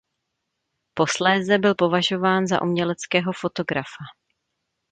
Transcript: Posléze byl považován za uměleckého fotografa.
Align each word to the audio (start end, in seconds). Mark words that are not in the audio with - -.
Posléze 0.93 1.57
byl 1.57 1.75
považován 1.75 2.47
za 2.47 2.61
uměleckého 2.61 3.31
fotografa. 3.33 4.03